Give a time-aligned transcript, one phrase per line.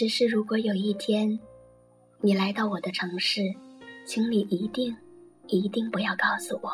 [0.00, 1.38] 只是如果有一天，
[2.22, 3.42] 你来到我的城市，
[4.06, 4.96] 请你一定、
[5.46, 6.70] 一定不要告诉我。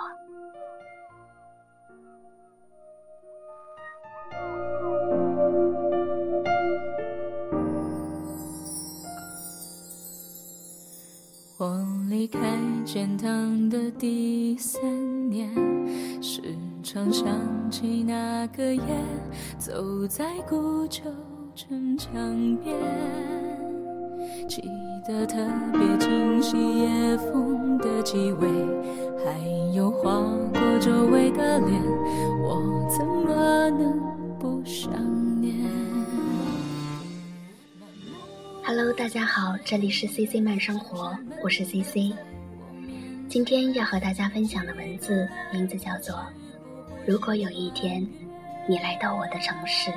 [11.59, 12.39] 我离开
[12.85, 15.53] 建堂的第三年，
[16.23, 16.41] 时
[16.81, 18.83] 常想起那个夜，
[19.59, 21.03] 走在古旧
[21.57, 22.13] 城墙
[22.59, 22.77] 边，
[24.47, 24.63] 记
[25.09, 25.39] 得特
[25.73, 28.47] 别清晰夜风的气味，
[29.25, 30.21] 还有划
[30.53, 31.83] 过周围的脸，
[32.43, 33.99] 我怎么能
[34.39, 34.93] 不想
[35.41, 35.57] 念
[38.63, 42.15] ？Hello，大家好，这里是 CC 慢生活，我是 CC。
[43.31, 46.15] 今天要和大家分享的文字名字叫做
[47.07, 48.07] 《如果有一天
[48.69, 49.91] 你来到我的城市》。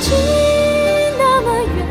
[0.00, 0.14] 近，
[1.18, 1.46] 那么
[1.76, 1.86] 远，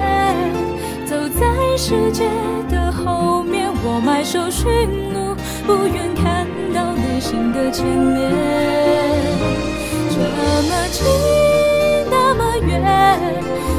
[1.06, 1.46] 走在
[1.78, 2.24] 世界
[2.70, 4.66] 的后面，我埋首寻
[5.14, 8.32] 路，不愿看到内心的牵连。
[10.10, 10.18] 这
[10.68, 11.06] 么近，
[12.10, 12.74] 那么远，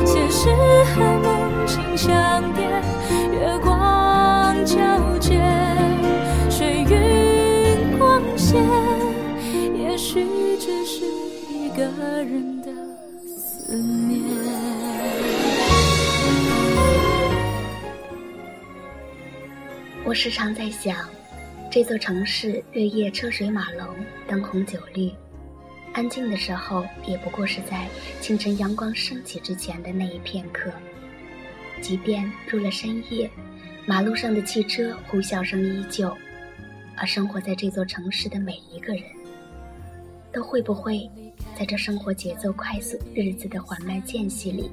[0.05, 0.51] 现实
[0.95, 2.65] 和梦境相叠，
[3.33, 5.41] 月光皎洁，
[6.51, 8.63] 水云光线，
[9.75, 10.27] 也许
[10.59, 11.05] 只是
[11.51, 11.83] 一个
[12.23, 12.69] 人的。
[13.27, 14.18] 思念。
[20.09, 21.07] 我时常在想，
[21.71, 23.87] 这座城市日夜车水马龙，
[24.27, 25.13] 灯红酒绿，
[25.93, 27.87] 安静的时候也不过是在
[28.19, 30.73] 清晨阳光升起之前的那一片刻。
[31.83, 33.31] 即便入了深夜，
[33.85, 36.11] 马路上的汽车呼啸声依旧，
[36.97, 39.03] 而生活在这座城市的每一个人，
[40.33, 41.07] 都会不会？
[41.55, 44.71] 在这生活节奏快速、日子的缓慢间隙里，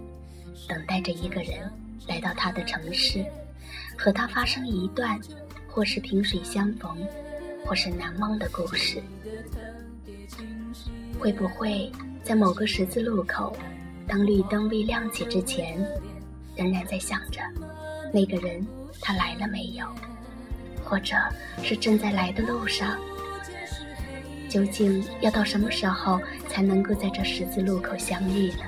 [0.65, 1.69] 等待着一个人
[2.07, 3.25] 来到他的城市，
[3.97, 5.19] 和他发生一段，
[5.67, 6.95] 或是萍水相逢，
[7.65, 9.01] 或是难忘的故事。
[11.19, 11.91] 会不会
[12.23, 13.55] 在某个十字路口，
[14.07, 15.77] 当绿灯未亮起之前，
[16.55, 17.41] 仍然在想着
[18.13, 18.65] 那个人
[19.01, 19.85] 他来了没有，
[20.83, 21.15] 或者
[21.63, 22.97] 是正在来的路上？
[24.49, 28.63] 究竟要到什么时候才能够在这十字路口相遇呢？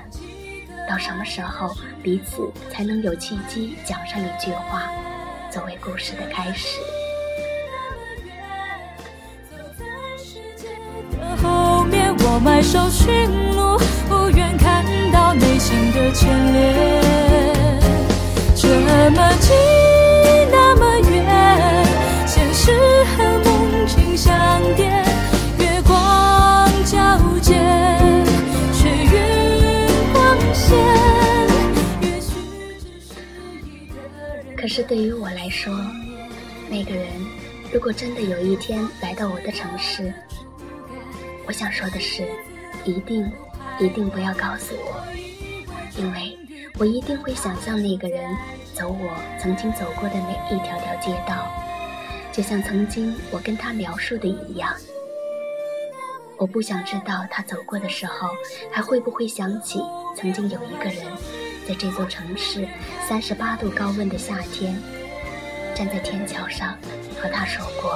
[0.88, 4.90] 到什么时候彼此才能有契机讲上一句话，
[5.58, 6.78] 作为故事的开始？
[11.42, 13.76] 后面我埋首寻路，
[14.08, 17.82] 不愿看到内心的牵连。
[18.54, 18.68] 这
[19.10, 19.56] 么近，
[34.68, 35.74] 是对于我来说，
[36.68, 37.06] 那个人
[37.72, 40.12] 如果真的有一天来到我的城市，
[41.46, 42.28] 我想说的是，
[42.84, 43.30] 一定
[43.80, 45.02] 一定不要告诉我，
[45.96, 46.36] 因为
[46.78, 48.36] 我一定会想象那个人
[48.74, 51.46] 走我曾经走过的每一条条街道，
[52.32, 54.74] 就像曾经我跟他描述的一样。
[56.36, 58.28] 我不想知道他走过的时候，
[58.70, 59.80] 还会不会想起
[60.14, 61.04] 曾经有一个人。
[61.68, 62.66] 在这座城市
[63.06, 64.74] 三十八度高温的夏天，
[65.76, 66.74] 站在天桥上
[67.20, 67.94] 和他说过，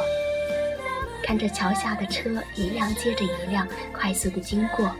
[1.23, 4.95] 看着桥下的车一辆接着一辆快速的经过，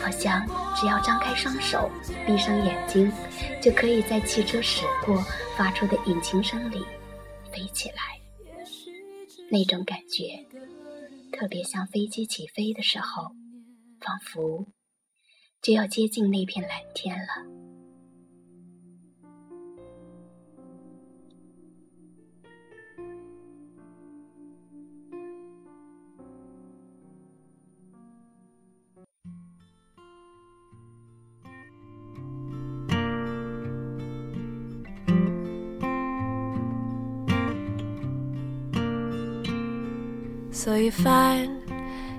[0.00, 1.90] 好像只要张开双手，
[2.26, 3.12] 闭上眼睛，
[3.60, 5.22] 就可以在汽车驶过
[5.54, 6.82] 发出的引擎声里
[7.52, 7.96] 飞起来。
[9.50, 10.46] 那种感觉，
[11.38, 13.32] 特别像飞机起飞的时候，
[14.00, 14.66] 仿佛
[15.60, 17.57] 就要接近那片蓝天了。
[40.68, 41.64] So you find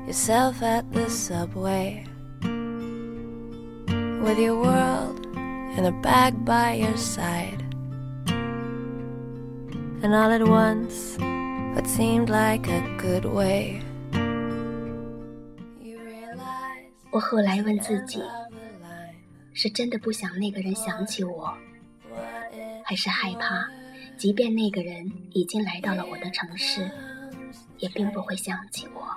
[0.08, 2.04] yourself at the subway
[2.42, 5.24] with your world
[5.78, 7.62] in a bag by your side.
[10.02, 11.16] And all at once,
[11.76, 13.84] what seemed like a good way.
[17.12, 18.20] 我后来问自己，
[19.54, 21.56] 是真的不想那个人想起我，
[22.84, 23.70] 还是害怕，
[24.18, 26.90] 即便那个人已经来到了我的城市？
[27.80, 29.08] 也并不会想起我。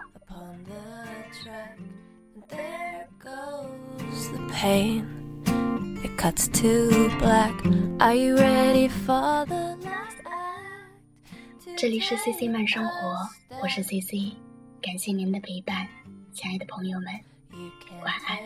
[11.77, 13.17] 这里是 CC 慢生活，
[13.61, 14.37] 我是 CC，
[14.81, 15.89] 感谢您的陪伴，
[16.33, 17.09] 亲爱的朋友们，
[18.05, 18.39] 晚安。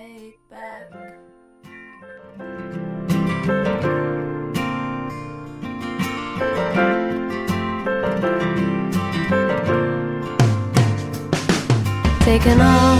[12.26, 12.96] Taken all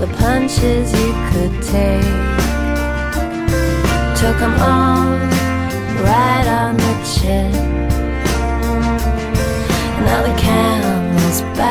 [0.00, 2.14] the punches you could take.
[4.16, 5.10] Took them all
[6.08, 7.52] right on the chin.
[10.06, 11.69] Now the camel's back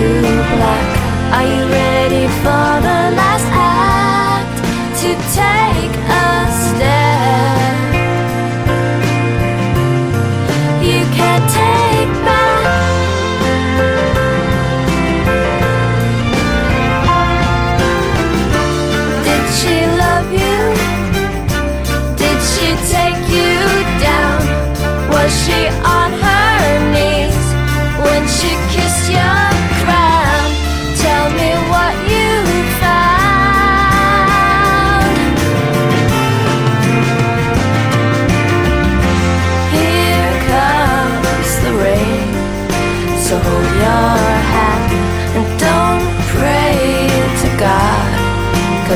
[0.00, 0.08] to
[0.56, 0.88] black.
[1.36, 4.56] Are you ready for the last act
[5.00, 5.10] to
[5.40, 5.94] take
[6.24, 6.30] a
[6.64, 7.76] step?
[10.88, 12.64] You can't take back.
[19.26, 20.60] Did she love you?
[22.22, 23.54] Did she take you
[24.06, 24.40] down?
[25.12, 25.60] Was she
[25.98, 26.58] on her
[26.94, 27.40] knees
[28.04, 29.49] when she kissed your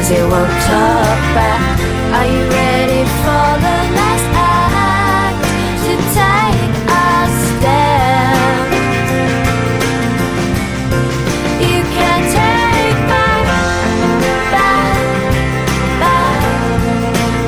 [0.08, 1.78] he won't talk back.
[2.16, 5.38] Are you ready for the last act
[5.84, 6.90] to take a
[7.44, 8.66] step?
[11.68, 13.44] You can't take back,
[14.54, 14.96] back,
[16.02, 16.40] back.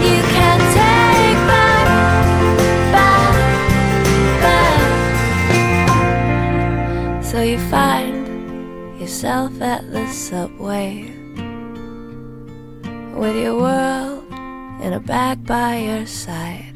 [0.03, 1.89] You can't take back,
[2.95, 3.35] back,
[4.43, 4.89] back.
[7.23, 8.25] So you find
[8.99, 10.66] yourself at the subway
[13.17, 14.25] with your world
[14.83, 16.76] in a bag by your side.